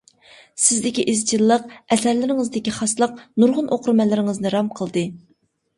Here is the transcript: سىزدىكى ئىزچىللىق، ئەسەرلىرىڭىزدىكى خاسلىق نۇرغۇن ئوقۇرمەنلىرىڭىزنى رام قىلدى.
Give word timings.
سىزدىكى 0.61 1.05
ئىزچىللىق، 1.13 1.67
ئەسەرلىرىڭىزدىكى 1.97 2.75
خاسلىق 2.81 3.17
نۇرغۇن 3.45 3.73
ئوقۇرمەنلىرىڭىزنى 3.77 4.59
رام 4.59 4.77
قىلدى. 4.81 5.07